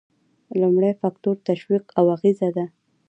[0.61, 2.65] لومړی فکتور تشویق او اغیزه ده.